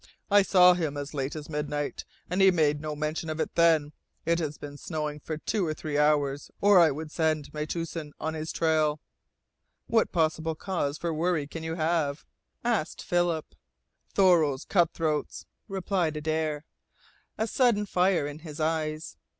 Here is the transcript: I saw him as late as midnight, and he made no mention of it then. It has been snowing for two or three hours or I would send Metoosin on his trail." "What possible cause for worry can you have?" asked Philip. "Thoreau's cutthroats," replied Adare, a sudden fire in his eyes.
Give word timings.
I 0.31 0.41
saw 0.41 0.73
him 0.73 0.97
as 0.97 1.13
late 1.13 1.35
as 1.35 1.47
midnight, 1.47 2.05
and 2.27 2.41
he 2.41 2.49
made 2.49 2.81
no 2.81 2.95
mention 2.95 3.29
of 3.29 3.39
it 3.39 3.53
then. 3.53 3.91
It 4.25 4.39
has 4.39 4.57
been 4.57 4.75
snowing 4.77 5.19
for 5.19 5.37
two 5.37 5.63
or 5.63 5.75
three 5.75 5.95
hours 5.95 6.49
or 6.59 6.79
I 6.79 6.89
would 6.89 7.11
send 7.11 7.53
Metoosin 7.53 8.11
on 8.19 8.33
his 8.33 8.51
trail." 8.51 8.99
"What 9.85 10.11
possible 10.11 10.55
cause 10.55 10.97
for 10.97 11.13
worry 11.13 11.45
can 11.45 11.61
you 11.61 11.75
have?" 11.75 12.25
asked 12.63 13.03
Philip. 13.03 13.53
"Thoreau's 14.15 14.65
cutthroats," 14.65 15.45
replied 15.67 16.17
Adare, 16.17 16.63
a 17.37 17.45
sudden 17.45 17.85
fire 17.85 18.25
in 18.25 18.39
his 18.39 18.59
eyes. 18.59 19.17